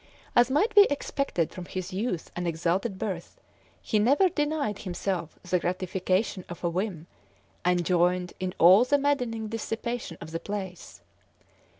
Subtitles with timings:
[0.35, 3.39] As might be expected from his youth and exalted birth,
[3.83, 7.05] he never denied himself the gratification of a whim,
[7.63, 11.01] and joined in all the maddening dissipation of the place.